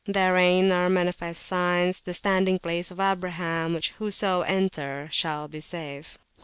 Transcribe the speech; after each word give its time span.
Therein 0.07 0.69
(fihi) 0.69 0.73
are 0.75 0.89
manifest 0.89 1.45
signs, 1.45 2.01
the 2.01 2.15
standing 2.15 2.57
place 2.57 2.89
of 2.89 2.99
Abraham, 2.99 3.75
which 3.75 3.91
whoso 3.99 4.41
entereth 4.41 5.13
shall 5.13 5.47
be 5.47 5.59
safe 5.59 6.17
(Kor. 6.17 6.23